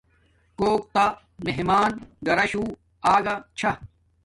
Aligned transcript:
کوک 0.57 0.81
تا 0.93 1.05
مہمان 1.45 1.91
گھراشو 2.25 2.63
اگا 3.13 3.35
چھا 3.57 3.71